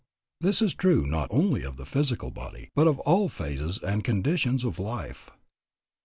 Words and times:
This 0.39 0.63
is 0.63 0.73
true 0.73 1.05
not 1.05 1.27
only 1.29 1.61
of 1.61 1.77
the 1.77 1.85
physical 1.85 2.31
body, 2.31 2.69
but 2.73 2.87
of 2.87 2.97
all 3.01 3.29
phases 3.29 3.77
and 3.77 4.03
conditions 4.03 4.63
of 4.65 4.79
life. 4.79 5.29